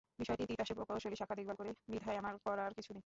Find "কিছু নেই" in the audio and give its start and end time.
2.73-2.99